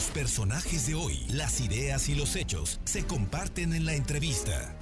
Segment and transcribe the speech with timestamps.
[0.00, 4.74] Los personajes de hoy, las ideas y los hechos se comparten en la entrevista.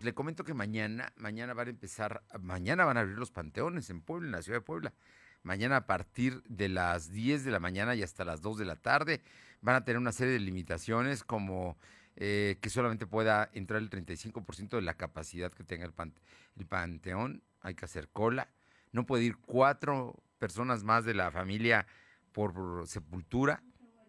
[0.00, 4.00] Le comento que mañana, mañana van a empezar, mañana van a abrir los panteones en
[4.00, 4.92] Puebla, en la ciudad de Puebla.
[5.44, 8.74] Mañana a partir de las 10 de la mañana y hasta las 2 de la
[8.74, 9.22] tarde
[9.60, 11.78] van a tener una serie de limitaciones como
[12.16, 15.92] eh, que solamente pueda entrar el 35% de la capacidad que tenga el,
[16.56, 18.48] el panteón, hay que hacer cola,
[18.90, 21.86] no puede ir cuatro personas más de la familia
[22.32, 23.62] por sepultura,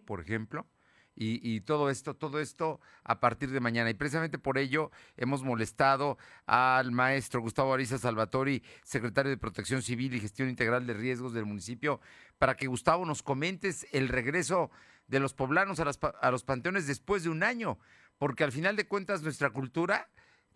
[0.05, 0.68] por ejemplo.
[1.16, 3.91] Y, todo esto, todo esto a partir de mañana.
[3.91, 10.16] Y precisamente por ello hemos molestado al maestro Gustavo Ariza Salvatori, secretario de Protección Civil
[10.16, 12.02] y Gestión Integral de Riesgos del municipio,
[12.40, 14.71] para que Gustavo nos comentes el regreso
[15.08, 17.77] de los poblanos a, a los panteones después de un año,
[18.18, 20.10] porque al final de cuentas nuestra cultura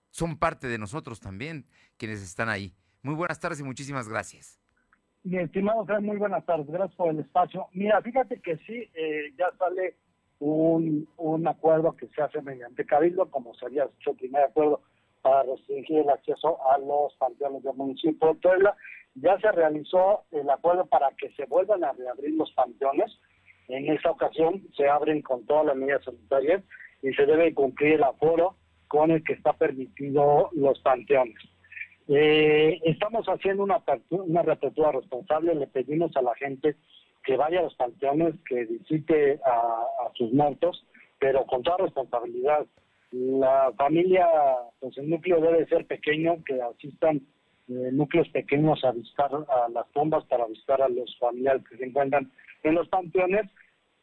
[0.09, 2.75] son parte de nosotros también, quienes están ahí.
[3.03, 4.59] Muy buenas tardes y muchísimas gracias.
[5.23, 7.67] Mi estimado Fred, muy buenas tardes, gracias por el espacio.
[7.73, 9.95] Mira, fíjate que sí, eh, ya sale
[10.39, 14.81] un, un acuerdo que se hace mediante Cabildo, como se había hecho el primer acuerdo
[15.21, 18.75] para restringir el acceso a los panteones del municipio de Puebla.
[19.15, 23.11] Ya se realizó el acuerdo para que se vuelvan a reabrir los panteones.
[23.67, 26.63] En esta ocasión se abren con todas las medidas sanitarias
[27.01, 28.55] y se debe cumplir el aforo
[28.87, 31.37] con el que está permitido los panteones.
[32.09, 36.75] Eh, estamos haciendo una, una reapertura responsable, le pedimos a la gente
[37.23, 40.85] que vaya a los panteones, que visite a, sus muertos,
[41.19, 42.65] pero con toda responsabilidad.
[43.11, 44.27] La familia,
[44.79, 47.17] pues el núcleo debe ser pequeño, que asistan
[47.67, 51.85] eh, núcleos pequeños a visitar a las tumbas para visitar a los familiares que se
[51.85, 52.31] encuentran
[52.63, 53.51] en los panteones.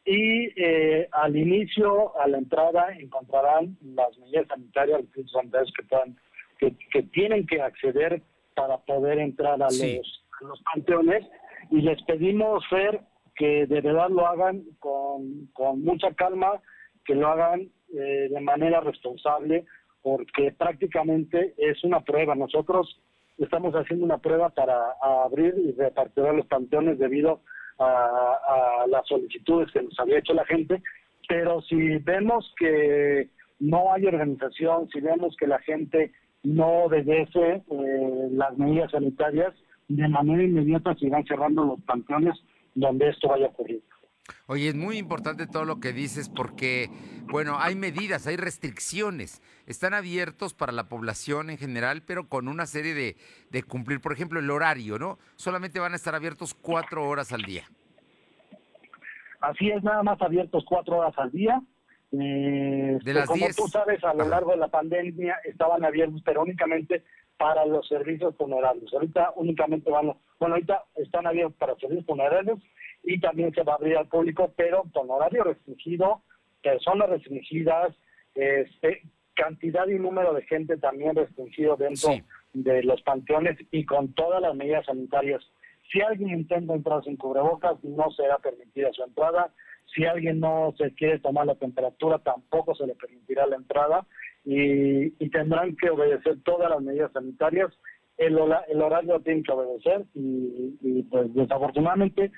[0.05, 6.15] Y eh, al inicio, a la entrada, encontrarán las medidas sanitarias, los que puedan
[6.57, 8.21] que, tienen que acceder
[8.55, 11.25] para poder entrar a, los, los panteones.
[11.71, 13.01] Y les pedimos, Fer,
[13.35, 16.61] que de verdad lo hagan con, con mucha calma,
[17.05, 19.65] que lo hagan eh, de manera responsable,
[20.01, 22.35] porque prácticamente es una prueba.
[22.35, 23.01] Nosotros
[23.37, 27.41] estamos haciendo una prueba para abrir y repartir los panteones debido
[27.79, 30.81] a, a las solicitudes que nos había hecho la gente,
[31.27, 33.29] pero si vemos que
[33.59, 36.11] no hay organización, si vemos que la gente
[36.45, 39.53] no obedece eh, las medidas sanitarias,
[39.87, 42.35] de manera inmediata se irán cerrando los panteones
[42.73, 43.83] donde esto vaya a ocurrir.
[44.47, 46.89] Oye, es muy importante todo lo que dices porque,
[47.27, 49.41] bueno, hay medidas, hay restricciones.
[49.67, 53.17] Están abiertos para la población en general, pero con una serie de,
[53.51, 55.19] de cumplir, por ejemplo, el horario, ¿no?
[55.35, 57.65] Solamente van a estar abiertos cuatro horas al día.
[59.41, 61.61] Así es, nada más abiertos cuatro horas al día.
[62.21, 67.03] Eh, como tú sabes, a lo largo de la pandemia estaban abiertos, pero únicamente
[67.37, 68.93] para los servicios funerarios.
[68.93, 72.59] Ahorita únicamente van, bueno, ahorita están abiertos para servicios funerarios
[73.03, 76.21] y también se va a abrir al público, pero con horario restringido,
[76.61, 77.95] personas restringidas,
[78.33, 79.03] este,
[79.35, 82.11] cantidad y número de gente también restringido dentro
[82.53, 85.43] de los panteones y con todas las medidas sanitarias.
[85.91, 89.53] Si alguien intenta entrar sin cubrebocas, no será permitida su entrada
[89.95, 94.05] si alguien no se quiere tomar la temperatura, tampoco se le permitirá la entrada
[94.43, 97.71] y, tendrán que obedecer todas las medidas sanitarias.
[98.17, 98.37] El,
[98.69, 102.31] el horario tiene que obedecer y, pues desafortunadamente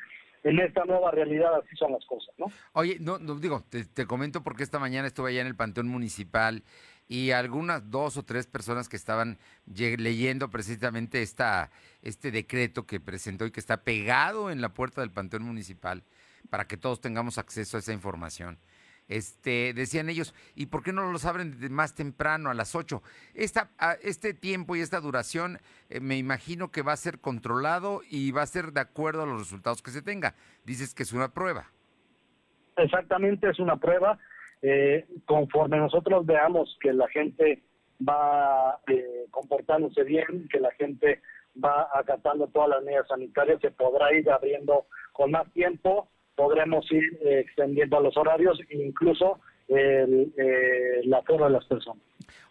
[0.43, 2.45] en esta nueva realidad así son las cosas, ¿no?
[2.73, 5.87] Oye, no, no digo, te, te, comento porque esta mañana estuve allá en el Panteón
[5.87, 6.63] Municipal
[7.09, 13.45] y algunas dos o tres personas que estaban leyendo precisamente esta, este decreto que presentó
[13.45, 16.03] y que está pegado en la puerta del Panteón Municipal
[16.49, 18.59] para que todos tengamos acceso a esa información.
[19.07, 23.01] Este, decían ellos, ¿y por qué no los abren más temprano, a las 8?
[23.35, 23.69] Esta,
[24.01, 25.59] este tiempo y esta duración
[25.89, 29.25] eh, me imagino que va a ser controlado y va a ser de acuerdo a
[29.25, 30.35] los resultados que se tenga.
[30.65, 31.67] Dices que es una prueba.
[32.75, 34.19] Exactamente, es una prueba.
[34.61, 37.63] Eh, conforme nosotros veamos que la gente
[38.07, 41.21] va eh, comportándose bien, que la gente
[41.63, 47.17] va acatando todas las medidas sanitarias, se podrá ir abriendo con más tiempo podremos ir
[47.21, 52.01] eh, extendiendo los horarios e incluso el, eh, la forma de las personas.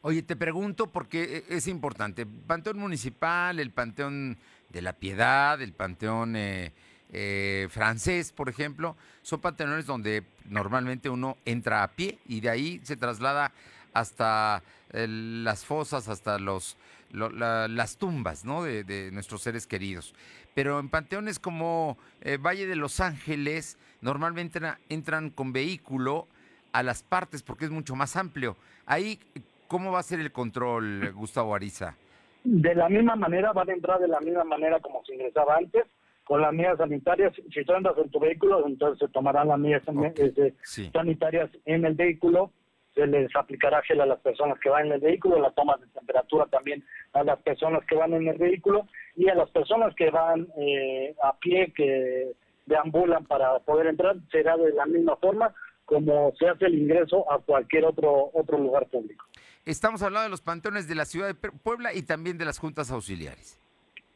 [0.02, 2.26] Oye, te pregunto porque e, es importante.
[2.26, 4.36] Panteón Municipal, el Panteón
[4.70, 11.84] de la Piedad, el Panteón eh, francés, por ejemplo, son panteones donde normalmente uno entra
[11.84, 13.52] a pie y de ahí se traslada
[13.94, 14.62] hasta
[14.92, 16.76] las fosas, hasta los,
[17.16, 18.62] las tumbas ¿no?
[18.62, 20.14] de, nuestros seres queridos
[20.54, 24.58] pero en panteones como eh, Valle de Los Ángeles normalmente
[24.88, 26.28] entran con vehículo
[26.72, 28.56] a las partes porque es mucho más amplio.
[28.86, 29.18] Ahí,
[29.66, 31.96] ¿cómo va a ser el control, Gustavo Ariza?
[32.44, 35.84] De la misma manera, van a entrar de la misma manera como se ingresaba antes,
[36.24, 37.34] con las medidas sanitarias.
[37.52, 39.82] Si tú andas en tu vehículo, entonces se tomarán las medidas
[40.16, 40.54] este,
[40.92, 42.52] sanitarias en el vehículo.
[42.96, 45.86] Se les aplicará gel a las personas que van en el vehículo, la toma de
[45.88, 46.82] temperatura también
[47.12, 51.14] a las personas que van en el vehículo y a las personas que van eh,
[51.22, 52.32] a pie, que
[52.64, 55.54] deambulan para poder entrar, será de la misma forma
[55.84, 59.24] como se hace el ingreso a cualquier otro, otro lugar público.
[59.64, 62.90] Estamos hablando de los panteones de la ciudad de Puebla y también de las juntas
[62.90, 63.60] auxiliares.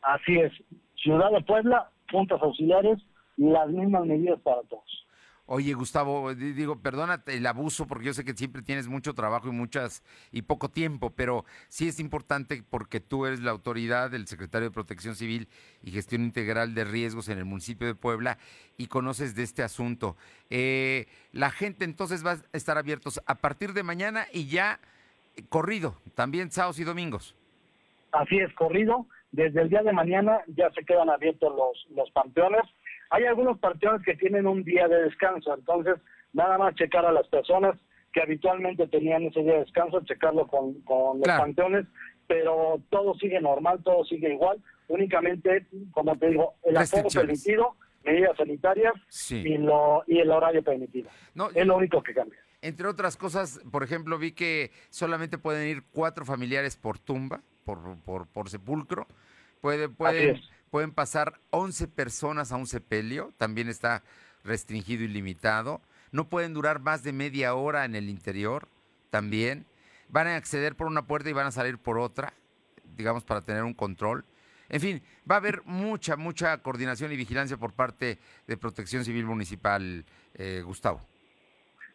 [0.03, 0.53] Así es,
[0.97, 2.99] Ciudad de Puebla, juntas auxiliares,
[3.37, 5.00] las mismas medidas para todos.
[5.53, 9.51] Oye, Gustavo, digo, perdónate el abuso porque yo sé que siempre tienes mucho trabajo y
[9.51, 14.69] muchas y poco tiempo, pero sí es importante porque tú eres la autoridad del secretario
[14.69, 15.49] de Protección Civil
[15.83, 18.39] y Gestión Integral de Riesgos en el municipio de Puebla
[18.79, 20.17] y conoces de este asunto.
[20.51, 24.79] Eh, la gente entonces va a estar abiertos a partir de mañana y ya
[25.35, 27.35] eh, corrido, también sábados y domingos.
[28.13, 29.05] Así es, corrido.
[29.33, 32.63] Desde el día de mañana ya se quedan abiertos los, los panteones
[33.11, 35.97] hay algunos panteones que tienen un día de descanso, entonces
[36.33, 37.77] nada más checar a las personas
[38.13, 40.83] que habitualmente tenían ese día de descanso, checarlo con,
[41.19, 41.87] los panteones,
[42.27, 44.59] pero todo sigue normal, todo sigue igual,
[44.89, 48.95] únicamente, como te digo, el aforo permitido, medidas sanitarias
[49.31, 51.11] y, lo, y el horario permitido.
[51.55, 52.39] es lo único que cambia.
[52.63, 57.97] Entre otras cosas, por ejemplo, vi que solamente pueden ir cuatro familiares por tumba, por,
[58.05, 59.07] por, por sepulcro.
[59.61, 60.41] Puede, pueden,
[60.71, 64.03] pueden pasar 11 personas a un sepelio, también está
[64.45, 65.81] restringido y limitado.
[66.13, 68.69] No pueden durar más de media hora en el interior,
[69.11, 69.67] también.
[70.09, 72.33] Van a acceder por una puerta y van a salir por otra,
[72.97, 74.25] digamos, para tener un control.
[74.69, 79.27] En fin, va a haber mucha, mucha coordinación y vigilancia por parte de Protección Civil
[79.27, 81.01] Municipal, eh, Gustavo.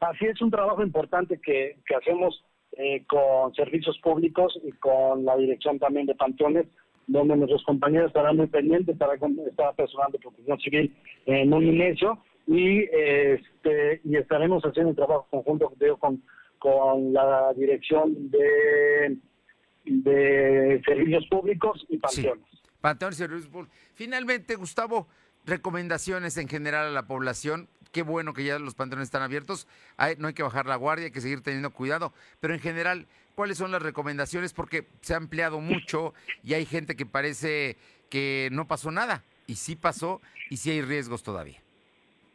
[0.02, 2.44] Así es un trabajo importante que, hacemos
[2.74, 6.68] eh, con servicios públicos y con la dirección también de panteones
[7.08, 12.20] donde nuestros compañeros estarán muy pendientes, para estar personal de protección civil en un inicio
[12.48, 16.24] y este y estaremos haciendo un trabajo conjunto con,
[16.60, 19.18] con la dirección de,
[19.86, 22.46] de servicios públicos y panteones.
[22.82, 23.76] Panteones y servicios públicos.
[23.94, 25.08] Finalmente, Gustavo,
[25.46, 27.68] recomendaciones en general a la población.
[27.96, 29.70] Qué bueno que ya los panteones están abiertos.
[30.18, 32.12] no hay que bajar la guardia, hay que seguir teniendo cuidado.
[32.42, 34.52] Pero en general, ¿cuáles son las recomendaciones?
[34.54, 36.14] Porque se ha ampliado mucho
[36.44, 37.78] y hay gente que parece
[38.10, 39.24] que no pasó nada.
[39.48, 40.20] Y sí pasó
[40.50, 41.56] y sí hay riesgos todavía.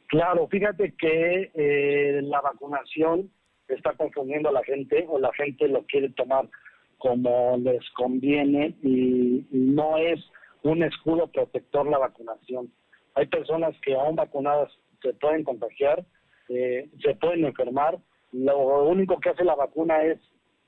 [0.07, 3.31] Claro, fíjate que eh, la vacunación
[3.69, 6.49] está confundiendo a la gente o la gente lo quiere tomar
[6.97, 10.21] como les conviene y no es
[10.63, 12.73] un escudo protector la vacunación.
[13.15, 14.71] Hay personas que aún vacunadas
[15.02, 16.05] se pueden contagiar,
[16.49, 17.99] eh, se pueden enfermar.
[18.32, 20.19] Lo único que hace la vacuna es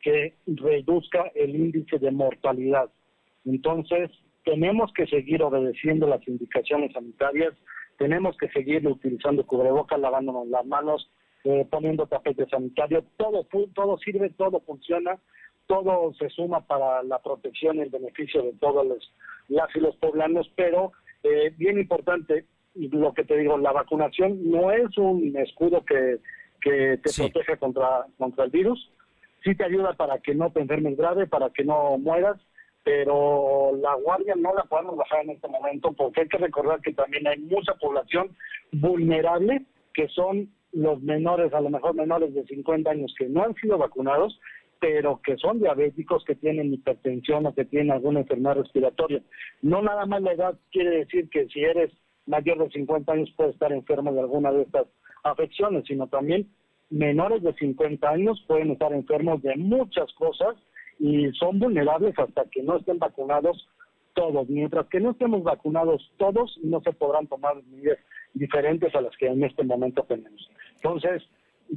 [0.01, 2.91] que reduzca el índice de mortalidad.
[3.45, 4.11] Entonces,
[4.45, 7.55] tenemos que seguir obedeciendo las indicaciones sanitarias,
[7.99, 11.09] tenemos que seguir utilizando cubrebocas, lavándonos las manos,
[11.45, 15.19] eh, poniendo tapete sanitario, todo, todo sirve, todo funciona,
[15.67, 19.13] todo se suma para la protección y el beneficio de todos los,
[19.49, 20.93] las y los poblanos, pero
[21.23, 26.19] eh, bien importante, lo que te digo, la vacunación no es un escudo que,
[26.61, 28.91] que te proteja contra, contra el virus,
[29.45, 32.41] sí te ayuda para que no te enfermes grave, para que no mueras,
[32.85, 36.93] pero la guardia no la podemos bajar en este momento porque hay que recordar que
[36.93, 38.37] también hay mucha población
[38.73, 39.65] vulnerable
[39.95, 43.79] que son los menores, a lo mejor menores de 50 años que no han sido
[43.79, 44.39] vacunados
[44.83, 49.23] pero que son diabéticos, que tienen hipertensión o que tienen alguna enfermedad respiratoria.
[49.63, 51.93] No nada más la edad quiere decir que si eres
[52.27, 54.87] mayor de 50 años puedes estar enfermo de alguna de estas
[55.25, 56.49] afecciones, sino también
[56.91, 60.57] menores de 50 años pueden estar enfermos de muchas cosas
[60.99, 63.69] y son vulnerables hasta que no estén vacunados
[64.15, 64.49] todos.
[64.49, 67.99] Mientras que no estemos vacunados todos, no se podrán tomar medidas
[68.35, 70.51] diferentes a las que en este momento tenemos.
[70.77, 71.23] Entonces,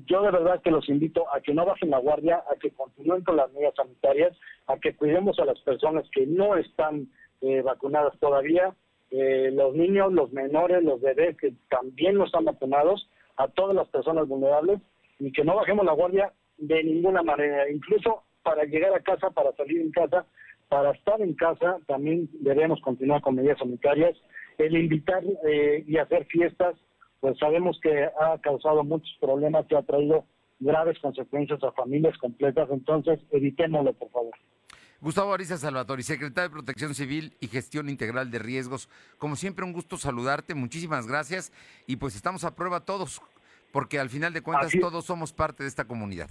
[0.08, 3.24] yo de verdad que los invito a que no bajen la guardia, a que continúen
[3.24, 4.38] con las medidas sanitarias,
[4.68, 7.08] a que cuidemos a las personas que no están
[7.42, 8.76] eh, vacunadas todavía,
[9.12, 13.88] eh, los niños, los menores, los bebés que también no están vacunados, a todas las
[13.90, 14.80] personas vulnerables
[15.20, 19.52] y que no bajemos la guardia de ninguna manera, incluso para llegar a casa, para
[19.54, 20.26] salir en casa,
[20.70, 24.16] para estar en casa, también debemos continuar con medidas sanitarias.
[24.58, 26.76] El invitar eh, y hacer fiestas
[27.26, 30.26] pues sabemos que ha causado muchos problemas, que ha traído
[30.60, 34.34] graves consecuencias a familias completas, entonces evitémoslo, por favor.
[35.06, 38.90] Gustavo Ariza Salvatori, secretario de Protección Civil y Gestión Integral de Riesgos.
[39.20, 41.52] Como siempre, un gusto saludarte, muchísimas gracias
[41.86, 43.22] y pues estamos a prueba todos,
[43.72, 46.28] porque al final de cuentas todos somos parte de esta comunidad.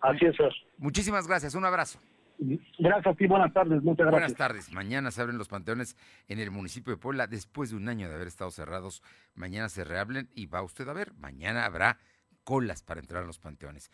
[0.00, 0.34] Así es.
[0.78, 2.00] Muchísimas gracias, un abrazo.
[2.40, 4.20] Gracias a ti, buenas tardes, muchas gracias.
[4.20, 4.72] Buenas tardes.
[4.72, 5.96] Mañana se abren los panteones
[6.26, 9.00] en el municipio de Puebla después de un año de haber estado cerrados.
[9.36, 11.98] Mañana se reablen y va usted a ver, mañana habrá
[12.42, 13.92] colas para entrar a los panteones.